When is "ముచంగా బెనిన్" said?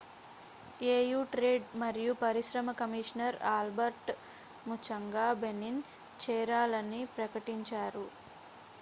4.65-5.81